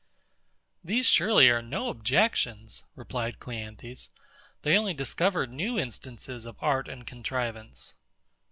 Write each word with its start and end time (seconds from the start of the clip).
These 0.83 1.05
surely 1.05 1.47
are 1.51 1.61
no 1.61 1.89
objections, 1.89 2.85
replied 2.95 3.39
CLEANTHES; 3.39 4.09
they 4.63 4.75
only 4.75 4.95
discover 4.95 5.45
new 5.45 5.77
instances 5.77 6.47
of 6.47 6.55
art 6.59 6.87
and 6.87 7.05
contrivance. 7.05 7.93